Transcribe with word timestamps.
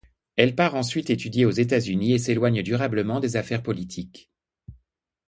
Elle 0.35 0.55
part 0.55 0.73
ensuite 0.73 1.11
étudier 1.11 1.45
aux 1.45 1.51
États-Unis 1.51 2.13
et 2.13 2.17
s'éloigne 2.17 2.63
durablement 2.63 3.19
des 3.19 3.35
affaires 3.37 3.61
politiques. 3.61 4.31